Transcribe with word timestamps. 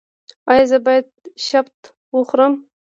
ایا 0.51 0.63
زه 0.71 0.77
باید 0.85 1.07
شبت 1.47 1.79
وخورم؟ 2.15 2.53